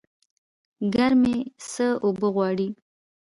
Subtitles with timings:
[0.93, 1.37] ګرمي
[1.69, 2.67] څه اوبه غواړي؟